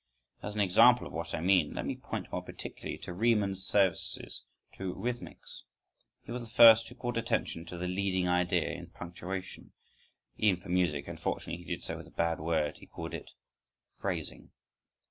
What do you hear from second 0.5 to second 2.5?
an example of what I mean, let me point more